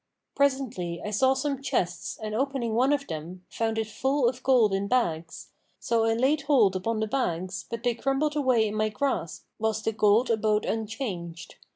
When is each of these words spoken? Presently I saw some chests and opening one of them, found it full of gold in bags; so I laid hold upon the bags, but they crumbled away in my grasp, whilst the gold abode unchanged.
Presently 0.33 0.99
I 1.05 1.11
saw 1.11 1.35
some 1.35 1.61
chests 1.61 2.17
and 2.19 2.33
opening 2.33 2.73
one 2.73 2.91
of 2.91 3.05
them, 3.05 3.45
found 3.51 3.77
it 3.77 3.85
full 3.85 4.27
of 4.27 4.41
gold 4.41 4.73
in 4.73 4.87
bags; 4.87 5.49
so 5.79 6.05
I 6.05 6.13
laid 6.15 6.41
hold 6.41 6.75
upon 6.75 7.01
the 7.01 7.07
bags, 7.07 7.65
but 7.69 7.83
they 7.83 7.93
crumbled 7.93 8.35
away 8.35 8.67
in 8.67 8.73
my 8.73 8.89
grasp, 8.89 9.43
whilst 9.59 9.85
the 9.85 9.91
gold 9.91 10.31
abode 10.31 10.65
unchanged. 10.65 11.53